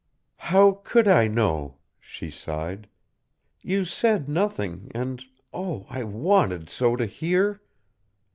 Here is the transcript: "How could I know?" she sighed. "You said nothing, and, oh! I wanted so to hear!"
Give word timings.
"How 0.37 0.81
could 0.83 1.07
I 1.07 1.27
know?" 1.27 1.77
she 1.99 2.31
sighed. 2.31 2.89
"You 3.61 3.85
said 3.85 4.27
nothing, 4.27 4.89
and, 4.95 5.23
oh! 5.53 5.85
I 5.91 6.03
wanted 6.03 6.71
so 6.71 6.95
to 6.95 7.05
hear!" 7.05 7.61